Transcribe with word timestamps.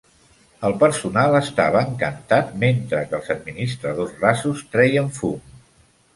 El 0.69 0.73
personal 0.83 1.37
estava 1.39 1.83
encantat, 1.89 2.49
mentre 2.65 3.03
que 3.13 3.17
els 3.19 3.31
administradors 3.35 4.19
rasos 4.27 4.65
treien 4.75 5.15
fum. 5.21 5.55